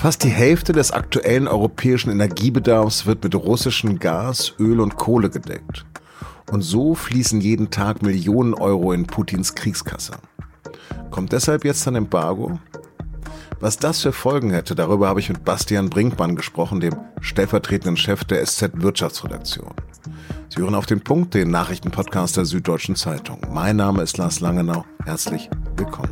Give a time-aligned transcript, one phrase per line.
[0.00, 5.84] Fast die Hälfte des aktuellen europäischen Energiebedarfs wird mit russischem Gas, Öl und Kohle gedeckt.
[6.50, 10.14] Und so fließen jeden Tag Millionen Euro in Putins Kriegskasse.
[11.10, 12.58] Kommt deshalb jetzt ein Embargo?
[13.60, 18.24] Was das für Folgen hätte, darüber habe ich mit Bastian Brinkmann gesprochen, dem stellvertretenden Chef
[18.24, 19.74] der SZ Wirtschaftsredaktion.
[20.48, 23.42] Sie hören auf den Punkt, den Nachrichtenpodcast der Süddeutschen Zeitung.
[23.50, 24.86] Mein Name ist Lars Langenau.
[25.04, 26.08] Herzlich willkommen.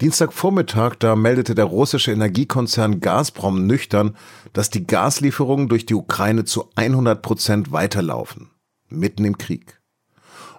[0.00, 4.16] Dienstagvormittag, da meldete der russische Energiekonzern Gazprom nüchtern,
[4.52, 8.50] dass die Gaslieferungen durch die Ukraine zu 100 Prozent weiterlaufen.
[8.88, 9.80] Mitten im Krieg.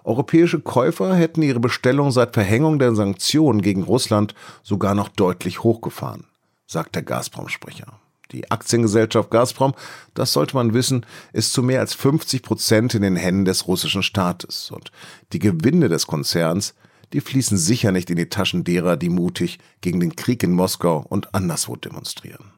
[0.04, 6.24] Europäische Käufer hätten ihre Bestellung seit Verhängung der Sanktionen gegen Russland sogar noch deutlich hochgefahren,
[6.66, 8.00] sagt der Gazprom-Sprecher.
[8.32, 9.74] Die Aktiengesellschaft Gazprom,
[10.14, 14.02] das sollte man wissen, ist zu mehr als 50 Prozent in den Händen des russischen
[14.02, 14.70] Staates.
[14.70, 14.90] Und
[15.32, 16.74] die Gewinne des Konzerns
[17.12, 21.04] die fließen sicher nicht in die Taschen derer, die mutig gegen den Krieg in Moskau
[21.08, 22.52] und anderswo demonstrieren.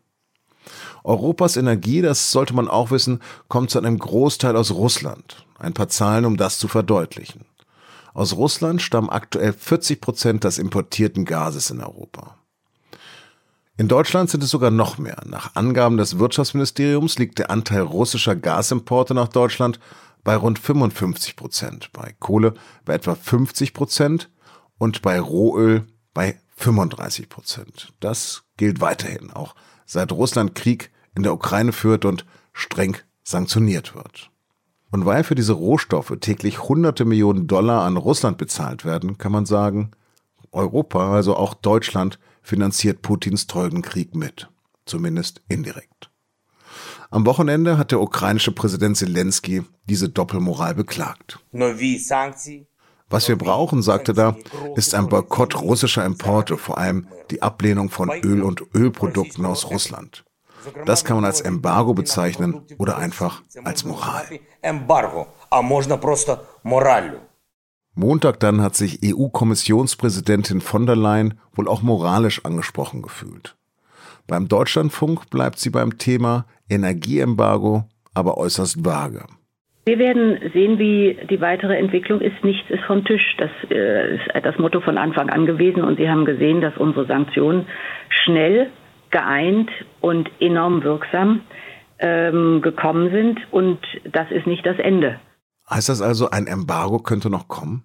[1.05, 5.46] Europas Energie, das sollte man auch wissen, kommt zu einem Großteil aus Russland.
[5.58, 7.44] Ein paar Zahlen, um das zu verdeutlichen.
[8.14, 12.36] Aus Russland stammen aktuell 40 Prozent des importierten Gases in Europa.
[13.77, 15.22] In Deutschland sind es sogar noch mehr.
[15.24, 19.78] Nach Angaben des Wirtschaftsministeriums liegt der Anteil russischer Gasimporte nach Deutschland
[20.24, 24.30] bei rund 55 Prozent, bei Kohle bei etwa 50 Prozent
[24.78, 27.92] und bei Rohöl bei 35 Prozent.
[28.00, 29.54] Das gilt weiterhin, auch
[29.86, 34.30] seit Russland Krieg in der Ukraine führt und streng sanktioniert wird.
[34.90, 39.44] Und weil für diese Rohstoffe täglich hunderte Millionen Dollar an Russland bezahlt werden, kann man
[39.44, 39.90] sagen,
[40.50, 44.48] Europa, also auch Deutschland, finanziert Putins teuren Krieg mit.
[44.86, 46.10] Zumindest indirekt.
[47.10, 51.38] Am Wochenende hat der ukrainische Präsident Zelensky diese Doppelmoral beklagt.
[53.11, 54.37] Was wir brauchen, sagte er,
[54.77, 60.25] ist ein Boykott russischer Importe, vor allem die Ablehnung von Öl und Ölprodukten aus Russland.
[60.84, 64.24] Das kann man als Embargo bezeichnen oder einfach als Moral.
[67.95, 73.57] Montag dann hat sich EU-Kommissionspräsidentin von der Leyen wohl auch moralisch angesprochen gefühlt.
[74.27, 79.24] Beim Deutschlandfunk bleibt sie beim Thema Energieembargo aber äußerst vage.
[79.88, 82.44] Wir werden sehen, wie die weitere Entwicklung ist.
[82.44, 83.34] Nichts ist vom Tisch.
[83.38, 85.82] Das äh, ist das Motto von Anfang an gewesen.
[85.82, 87.66] Und Sie haben gesehen, dass unsere Sanktionen
[88.10, 88.68] schnell,
[89.10, 89.70] geeint
[90.02, 91.40] und enorm wirksam
[92.00, 93.40] ähm, gekommen sind.
[93.50, 93.78] Und
[94.12, 95.18] das ist nicht das Ende.
[95.70, 97.82] Heißt das also, ein Embargo könnte noch kommen?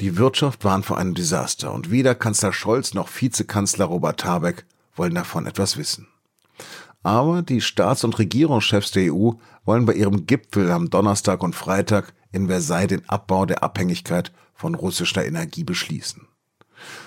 [0.00, 4.64] Die Wirtschaft warnt vor einem Desaster und weder Kanzler Scholz noch Vizekanzler Robert Habeck
[4.96, 6.08] wollen davon etwas wissen.
[7.02, 9.32] Aber die Staats- und Regierungschefs der EU
[9.64, 14.74] wollen bei ihrem Gipfel am Donnerstag und Freitag in Versailles den Abbau der Abhängigkeit von
[14.74, 16.26] russischer Energie beschließen.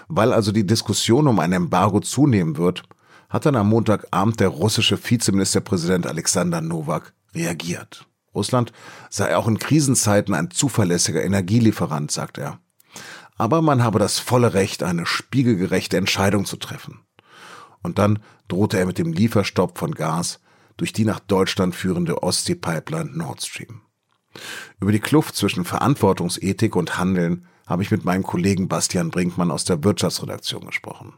[0.08, 2.84] Weil also die Diskussion um ein Embargo zunehmen wird,
[3.30, 8.06] hat dann am Montagabend der russische Vizeministerpräsident Alexander Nowak reagiert.
[8.34, 8.72] Russland
[9.10, 12.60] sei auch in Krisenzeiten ein zuverlässiger Energielieferant, sagt er.
[13.38, 17.00] Aber man habe das volle Recht, eine spiegelgerechte Entscheidung zu treffen.
[17.84, 20.40] Und dann drohte er mit dem Lieferstopp von Gas
[20.78, 23.82] durch die nach Deutschland führende Ostsee-Pipeline Nord Stream.
[24.80, 29.66] Über die Kluft zwischen Verantwortungsethik und Handeln habe ich mit meinem Kollegen Bastian Brinkmann aus
[29.66, 31.14] der Wirtschaftsredaktion gesprochen.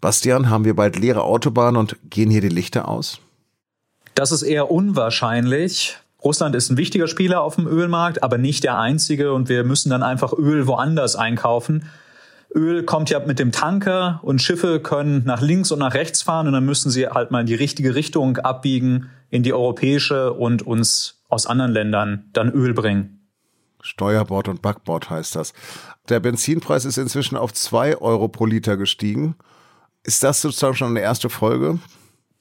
[0.00, 3.20] Bastian, haben wir bald leere Autobahnen und gehen hier die Lichter aus?
[4.14, 5.98] Das ist eher unwahrscheinlich.
[6.22, 9.90] Russland ist ein wichtiger Spieler auf dem Ölmarkt, aber nicht der einzige und wir müssen
[9.90, 11.88] dann einfach Öl woanders einkaufen.
[12.54, 16.46] Öl kommt ja mit dem Tanker und Schiffe können nach links und nach rechts fahren
[16.46, 20.62] und dann müssen sie halt mal in die richtige Richtung abbiegen, in die europäische und
[20.62, 23.26] uns aus anderen Ländern dann Öl bringen.
[23.80, 25.54] Steuerbord und Backbord heißt das.
[26.08, 29.34] Der Benzinpreis ist inzwischen auf zwei Euro pro Liter gestiegen.
[30.04, 31.78] Ist das sozusagen schon eine erste Folge?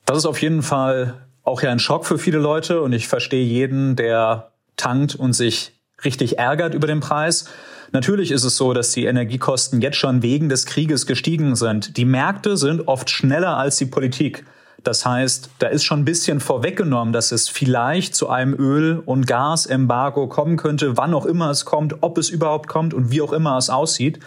[0.05, 3.45] Das ist auf jeden Fall auch ja ein Schock für viele Leute und ich verstehe
[3.45, 7.45] jeden, der tankt und sich richtig ärgert über den Preis.
[7.91, 11.97] Natürlich ist es so, dass die Energiekosten jetzt schon wegen des Krieges gestiegen sind.
[11.97, 14.46] Die Märkte sind oft schneller als die Politik.
[14.84, 19.28] Das heißt, da ist schon ein bisschen vorweggenommen, dass es vielleicht zu einem Öl- und
[19.28, 23.34] Gasembargo kommen könnte, wann auch immer es kommt, ob es überhaupt kommt und wie auch
[23.34, 24.20] immer es aussieht.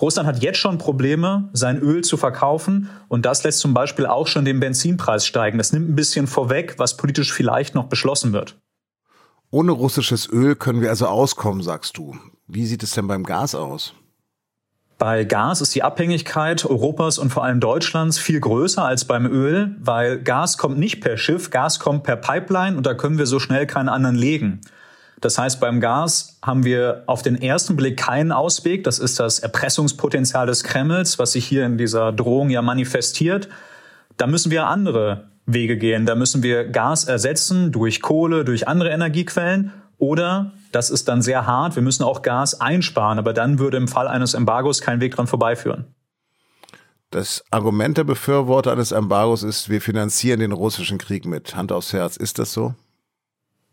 [0.00, 4.26] Russland hat jetzt schon Probleme, sein Öl zu verkaufen und das lässt zum Beispiel auch
[4.26, 5.58] schon den Benzinpreis steigen.
[5.58, 8.56] Das nimmt ein bisschen vorweg, was politisch vielleicht noch beschlossen wird.
[9.54, 12.16] Ohne russisches Öl können wir also auskommen, sagst du.
[12.48, 13.94] Wie sieht es denn beim Gas aus?
[14.98, 19.76] Bei Gas ist die Abhängigkeit Europas und vor allem Deutschlands viel größer als beim Öl,
[19.78, 23.38] weil Gas kommt nicht per Schiff, Gas kommt per Pipeline und da können wir so
[23.38, 24.60] schnell keinen anderen legen.
[25.20, 28.82] Das heißt, beim Gas haben wir auf den ersten Blick keinen Ausweg.
[28.82, 33.48] Das ist das Erpressungspotenzial des Kremls, was sich hier in dieser Drohung ja manifestiert.
[34.16, 36.06] Da müssen wir andere Wege gehen.
[36.06, 39.72] Da müssen wir Gas ersetzen durch Kohle, durch andere Energiequellen.
[39.98, 43.18] Oder, das ist dann sehr hart, wir müssen auch Gas einsparen.
[43.18, 45.86] Aber dann würde im Fall eines Embargos kein Weg dran vorbeiführen.
[47.10, 51.54] Das Argument der Befürworter eines Embargos ist, wir finanzieren den russischen Krieg mit.
[51.54, 52.16] Hand aufs Herz.
[52.16, 52.74] Ist das so?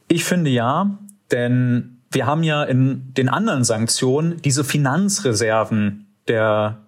[0.08, 1.00] Ich finde ja,
[1.32, 6.86] denn wir haben ja in den anderen Sanktionen diese Finanzreserven der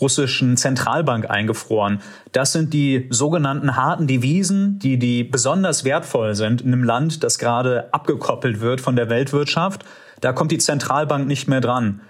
[0.00, 2.00] russischen Zentralbank eingefroren.
[2.32, 7.38] Das sind die sogenannten harten Devisen, die, die besonders wertvoll sind in einem Land, das
[7.38, 9.84] gerade abgekoppelt wird von der Weltwirtschaft.
[10.20, 12.00] Da kommt die Zentralbank nicht mehr dran.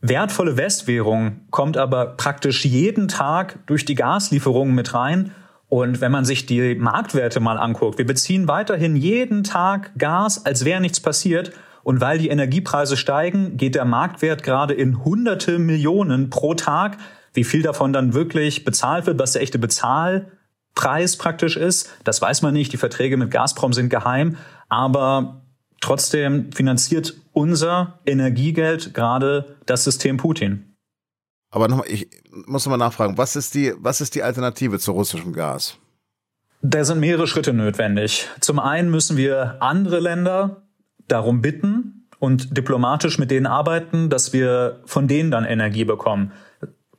[0.00, 5.32] Wertvolle Westwährung kommt aber praktisch jeden Tag durch die Gaslieferungen mit rein
[5.74, 10.64] und wenn man sich die Marktwerte mal anguckt, wir beziehen weiterhin jeden Tag Gas, als
[10.64, 11.50] wäre nichts passiert.
[11.82, 16.96] Und weil die Energiepreise steigen, geht der Marktwert gerade in hunderte Millionen pro Tag.
[17.34, 22.42] Wie viel davon dann wirklich bezahlt wird, was der echte Bezahlpreis praktisch ist, das weiß
[22.42, 22.72] man nicht.
[22.72, 24.38] Die Verträge mit Gazprom sind geheim.
[24.68, 25.42] Aber
[25.80, 30.76] trotzdem finanziert unser Energiegeld gerade das System Putin.
[31.50, 32.08] Aber nochmal, ich
[32.46, 35.76] muss nochmal nachfragen, was ist die, was ist die Alternative zu russischem Gas?
[36.62, 38.28] Da sind mehrere Schritte notwendig.
[38.40, 40.62] Zum einen müssen wir andere Länder
[41.08, 46.32] darum bitten und diplomatisch mit denen arbeiten, dass wir von denen dann Energie bekommen.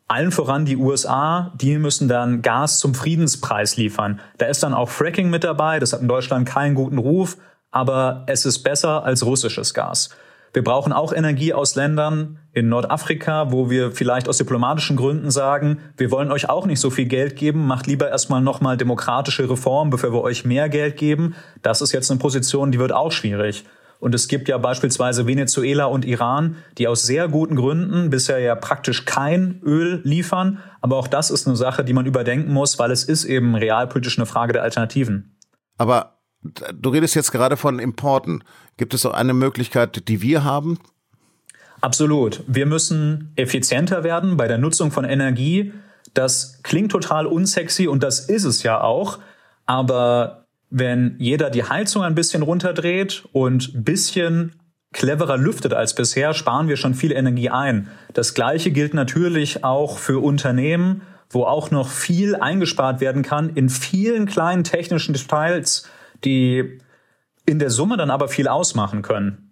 [0.07, 4.19] Allen voran die USA, die müssen dann Gas zum Friedenspreis liefern.
[4.37, 7.37] Da ist dann auch Fracking mit dabei, das hat in Deutschland keinen guten Ruf,
[7.71, 10.11] aber es ist besser als russisches Gas.
[10.53, 15.79] Wir brauchen auch Energie aus Ländern in Nordafrika, wo wir vielleicht aus diplomatischen Gründen sagen,
[15.97, 19.89] wir wollen euch auch nicht so viel Geld geben, macht lieber erstmal nochmal demokratische Reformen,
[19.89, 21.35] bevor wir euch mehr Geld geben.
[21.61, 23.65] Das ist jetzt eine Position, die wird auch schwierig.
[23.99, 28.55] Und es gibt ja beispielsweise Venezuela und Iran, die aus sehr guten Gründen bisher ja
[28.55, 30.59] praktisch kein Öl liefern.
[30.81, 34.17] Aber auch das ist eine Sache, die man überdenken muss, weil es ist eben realpolitisch
[34.17, 35.37] eine Frage der Alternativen.
[35.77, 36.19] Aber
[36.73, 38.43] du redest jetzt gerade von Importen.
[38.77, 40.77] Gibt es auch eine Möglichkeit, die wir haben?
[41.81, 42.43] Absolut.
[42.47, 45.73] Wir müssen effizienter werden bei der Nutzung von Energie.
[46.13, 49.19] Das klingt total unsexy und das ist es ja auch.
[49.65, 50.44] Aber
[50.77, 54.51] wenn jeder die Heizung ein bisschen runterdreht und bisschen
[54.91, 57.87] cleverer lüftet als bisher, sparen wir schon viel Energie ein.
[58.13, 63.69] Das Gleiche gilt natürlich auch für Unternehmen, wo auch noch viel eingespart werden kann in
[63.69, 65.89] vielen kleinen technischen Details,
[66.25, 66.79] die
[67.45, 69.44] in der Summe dann aber viel ausmachen können.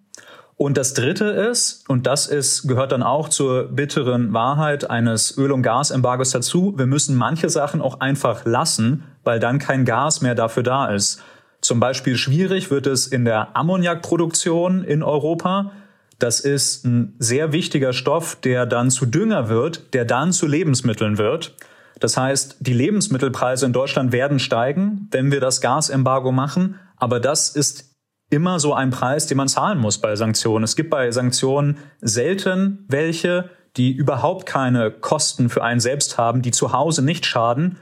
[0.56, 5.50] Und das dritte ist, und das ist, gehört dann auch zur bitteren Wahrheit eines Öl-
[5.50, 10.36] und Gasembargos dazu, wir müssen manche Sachen auch einfach lassen, weil dann kein Gas mehr
[10.36, 11.20] dafür da ist.
[11.60, 15.72] Zum Beispiel schwierig wird es in der Ammoniakproduktion in Europa.
[16.18, 21.18] Das ist ein sehr wichtiger Stoff, der dann zu Dünger wird, der dann zu Lebensmitteln
[21.18, 21.54] wird.
[22.00, 26.78] Das heißt, die Lebensmittelpreise in Deutschland werden steigen, wenn wir das Gasembargo machen.
[26.96, 27.93] Aber das ist
[28.34, 30.64] immer so ein Preis, den man zahlen muss bei Sanktionen.
[30.64, 36.50] Es gibt bei Sanktionen selten welche, die überhaupt keine Kosten für einen selbst haben, die
[36.50, 37.78] zu Hause nicht schaden.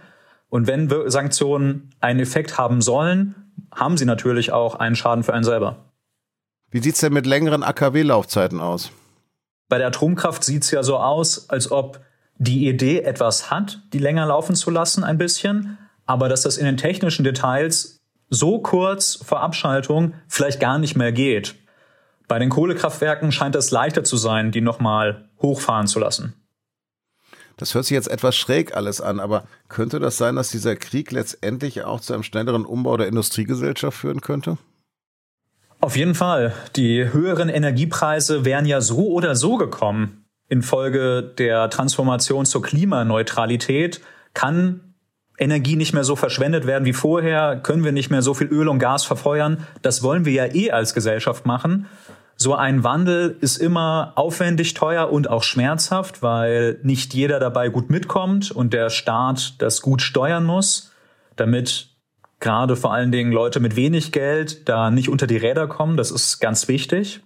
[0.49, 3.35] Und wenn Sanktionen einen Effekt haben sollen,
[3.75, 5.93] haben sie natürlich auch einen Schaden für einen selber.
[6.71, 8.93] Wie sieht's denn mit längeren AKW-Laufzeiten aus?
[9.69, 12.01] Bei der Atomkraft sieht's ja so aus, als ob
[12.37, 16.65] die Idee etwas hat, die länger laufen zu lassen, ein bisschen, aber dass das in
[16.65, 18.02] den technischen Details
[18.33, 21.55] so kurz vor Abschaltung vielleicht gar nicht mehr geht.
[22.29, 26.35] Bei den Kohlekraftwerken scheint es leichter zu sein, die nochmal hochfahren zu lassen.
[27.59, 31.13] Das hört sich jetzt etwas schräg alles an, aber könnte das sein, dass dieser Krieg
[31.13, 34.57] letztendlich auch zu einem schnelleren Umbau der Industriegesellschaft führen könnte?
[35.81, 36.55] Auf jeden Fall.
[36.75, 40.25] Die höheren Energiepreise wären ja so oder so gekommen.
[40.49, 44.01] Infolge der Transformation zur Klimaneutralität
[44.33, 44.92] kann
[45.39, 48.69] Energie nicht mehr so verschwendet werden wie vorher, können wir nicht mehr so viel Öl
[48.69, 49.67] und Gas verfeuern.
[49.83, 51.87] Das wollen wir ja eh als Gesellschaft machen.
[52.37, 57.89] So ein Wandel ist immer aufwendig, teuer und auch schmerzhaft, weil nicht jeder dabei gut
[57.89, 60.93] mitkommt und der Staat das gut steuern muss,
[61.37, 61.89] damit
[62.41, 65.97] gerade vor allen Dingen Leute mit wenig Geld da nicht unter die Räder kommen.
[65.97, 67.21] Das ist ganz wichtig.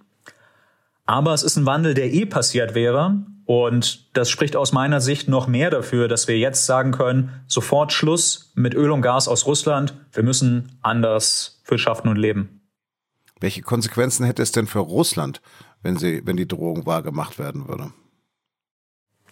[1.06, 5.28] Aber es ist ein Wandel, der eh passiert wäre und das spricht aus meiner Sicht
[5.28, 9.46] noch mehr dafür, dass wir jetzt sagen können, sofort Schluss mit Öl und Gas aus
[9.46, 9.94] Russland.
[10.12, 12.60] Wir müssen anders wirtschaften und leben.
[13.40, 15.40] Welche Konsequenzen hätte es denn für Russland,
[15.82, 17.92] wenn sie, wenn die Drohung wahrgemacht werden würde?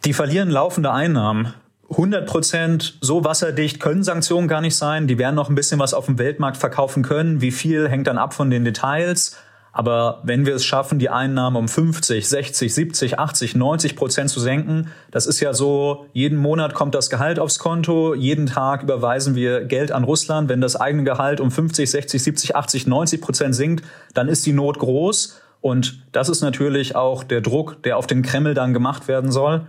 [0.04, 1.54] Die verlieren laufende Einnahmen.
[1.90, 5.08] 100 Prozent so wasserdicht können Sanktionen gar nicht sein.
[5.08, 7.40] Die werden noch ein bisschen was auf dem Weltmarkt verkaufen können.
[7.40, 9.36] Wie viel hängt dann ab von den Details.
[9.76, 14.38] Aber wenn wir es schaffen, die Einnahmen um 50, 60, 70, 80, 90 Prozent zu
[14.38, 19.34] senken, das ist ja so, jeden Monat kommt das Gehalt aufs Konto, jeden Tag überweisen
[19.34, 20.48] wir Geld an Russland.
[20.48, 24.52] Wenn das eigene Gehalt um 50, 60, 70, 80, 90 Prozent sinkt, dann ist die
[24.52, 25.40] Not groß.
[25.60, 29.66] Und das ist natürlich auch der Druck, der auf den Kreml dann gemacht werden soll,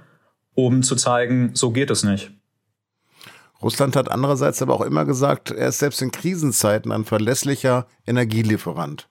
[0.53, 2.29] um zu zeigen, so geht es nicht.
[3.59, 9.07] Russland hat andererseits aber auch immer gesagt, er ist selbst in Krisenzeiten ein verlässlicher Energielieferant.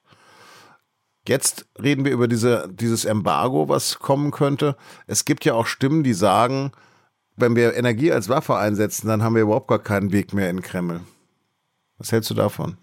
[1.27, 4.75] Jetzt reden wir über diese, dieses Embargo, was kommen könnte.
[5.07, 6.71] Es gibt ja auch Stimmen, die sagen,
[7.35, 10.61] wenn wir Energie als Waffe einsetzen, dann haben wir überhaupt gar keinen Weg mehr in
[10.61, 11.01] Kreml.
[11.97, 12.77] Was hältst du davon?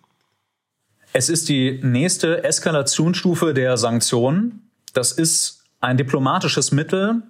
[1.13, 4.71] Es ist die nächste Eskalationsstufe der Sanktionen.
[4.95, 7.23] Das ist ein diplomatisches Mittel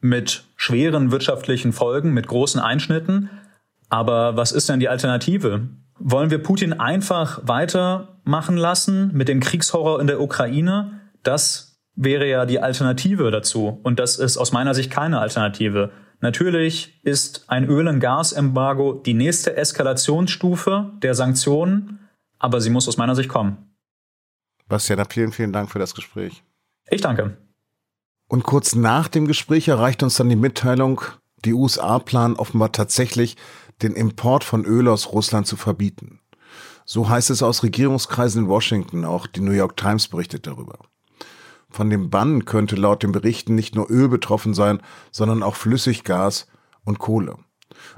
[0.00, 3.30] mit schweren wirtschaftlichen Folgen, mit großen Einschnitten.
[3.88, 5.68] Aber was ist denn die Alternative?
[5.98, 7.40] Wollen wir Putin einfach
[8.24, 11.00] weitermachen lassen mit dem Kriegshorror in der Ukraine?
[11.22, 13.80] Das wäre ja die Alternative dazu.
[13.82, 15.90] Und das ist aus meiner Sicht keine Alternative.
[16.20, 21.98] Natürlich ist ein Öl- und Gasembargo die nächste Eskalationsstufe der Sanktionen,
[22.38, 23.74] aber sie muss aus meiner Sicht kommen.
[24.68, 26.42] Bastian, vielen, vielen Dank für das Gespräch.
[26.90, 27.36] Ich danke.
[28.28, 31.00] Und kurz nach dem Gespräch erreicht uns dann die Mitteilung,
[31.44, 33.36] die USA planen offenbar tatsächlich
[33.82, 36.19] den Import von Öl aus Russland zu verbieten.
[36.92, 40.76] So heißt es aus Regierungskreisen in Washington, auch die New York Times berichtet darüber.
[41.68, 44.82] Von dem Bann könnte laut den Berichten nicht nur Öl betroffen sein,
[45.12, 46.48] sondern auch Flüssiggas
[46.82, 47.36] und Kohle.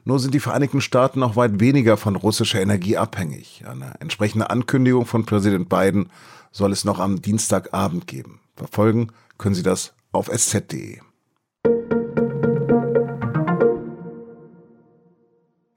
[0.05, 3.65] Nur sind die Vereinigten Staaten auch weit weniger von russischer Energie abhängig.
[3.67, 6.11] Eine entsprechende Ankündigung von Präsident Biden
[6.51, 8.41] soll es noch am Dienstagabend geben.
[8.57, 9.09] Verfolgen
[9.39, 10.99] können Sie das auf sz.de.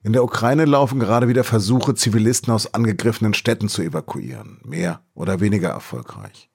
[0.06, 5.40] In der Ukraine laufen gerade wieder Versuche, Zivilisten aus angegriffenen Städten zu evakuieren, mehr oder
[5.40, 6.48] weniger erfolgreich.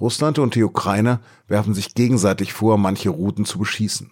[0.00, 4.10] Russland und die Ukraine werfen sich gegenseitig vor, manche Routen zu beschießen.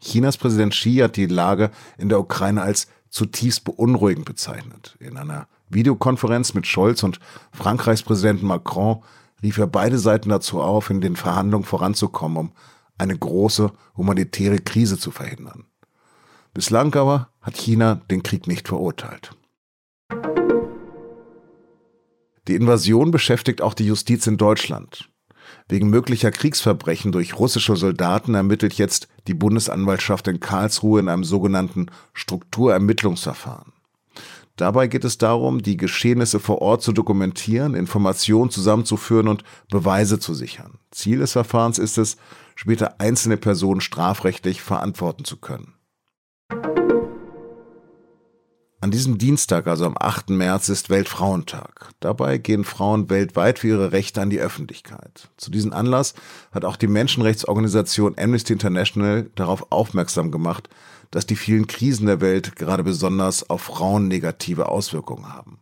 [0.00, 4.96] Chinas Präsident Xi hat die Lage in der Ukraine als zutiefst beunruhigend bezeichnet.
[5.00, 7.18] In einer Videokonferenz mit Scholz und
[7.50, 9.02] Frankreichs Präsidenten Macron
[9.42, 12.52] rief er beide Seiten dazu auf, in den Verhandlungen voranzukommen, um
[12.96, 15.64] eine große humanitäre Krise zu verhindern.
[16.54, 19.30] Bislang aber hat China den Krieg nicht verurteilt.
[22.48, 25.08] Die Invasion beschäftigt auch die Justiz in Deutschland.
[25.68, 31.86] Wegen möglicher Kriegsverbrechen durch russische Soldaten ermittelt jetzt die Bundesanwaltschaft in Karlsruhe in einem sogenannten
[32.12, 33.72] Strukturermittlungsverfahren.
[34.56, 40.34] Dabei geht es darum, die Geschehnisse vor Ort zu dokumentieren, Informationen zusammenzuführen und Beweise zu
[40.34, 40.78] sichern.
[40.90, 42.18] Ziel des Verfahrens ist es,
[42.54, 45.72] später einzelne Personen strafrechtlich verantworten zu können.
[48.82, 50.30] An diesem Dienstag, also am 8.
[50.30, 51.90] März, ist Weltfrauentag.
[52.00, 55.30] Dabei gehen Frauen weltweit für ihre Rechte an die Öffentlichkeit.
[55.36, 56.14] Zu diesem Anlass
[56.50, 60.68] hat auch die Menschenrechtsorganisation Amnesty International darauf aufmerksam gemacht,
[61.12, 65.60] dass die vielen Krisen der Welt gerade besonders auf Frauen negative Auswirkungen haben.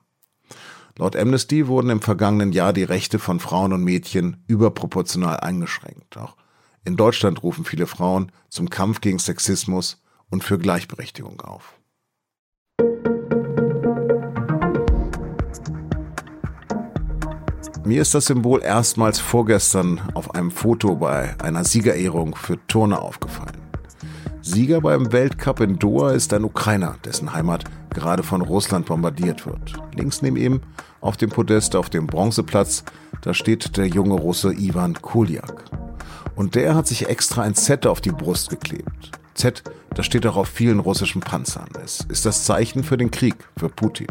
[0.97, 6.17] Laut Amnesty wurden im vergangenen Jahr die Rechte von Frauen und Mädchen überproportional eingeschränkt.
[6.17, 6.37] Auch
[6.87, 11.81] in Deutschland rufen viele Frauen zum Kampf gegen Sexismus und für Gleichberechtigung auf.
[17.85, 23.61] Mir ist das Symbol erstmals vorgestern auf einem Foto bei einer Siegerehrung für Turner aufgefallen.
[24.43, 29.75] Sieger beim Weltcup in Doha ist ein Ukrainer, dessen Heimat gerade von Russland bombardiert wird.
[29.95, 30.61] Links neben ihm
[31.01, 32.85] auf dem Podest auf dem Bronzeplatz,
[33.23, 35.65] da steht der junge Russe Ivan Kuliak.
[36.37, 39.20] Und der hat sich extra ein Z auf die Brust geklebt.
[39.41, 39.63] Z,
[39.95, 41.69] das steht auch auf vielen russischen Panzern.
[41.83, 44.09] Es ist das Zeichen für den Krieg, für Putin.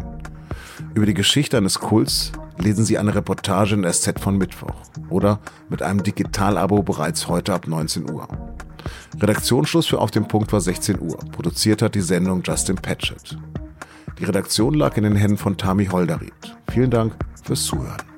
[0.94, 4.74] Über die Geschichte eines Kults lesen Sie eine Reportage in der SZ von Mittwoch
[5.08, 8.26] oder mit einem Digitalabo bereits heute ab 19 Uhr.
[9.20, 11.18] Redaktionsschluss für Auf dem Punkt war 16 Uhr.
[11.30, 13.38] Produziert hat die Sendung Justin Patchett.
[14.18, 16.56] Die Redaktion lag in den Händen von Tami Holderried.
[16.72, 18.09] Vielen Dank fürs Zuhören.